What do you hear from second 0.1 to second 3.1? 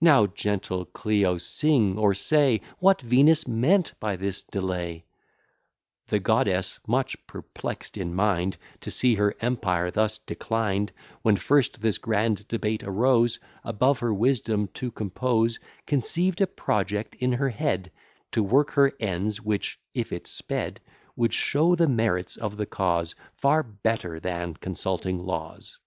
gentle Clio, sing, or say What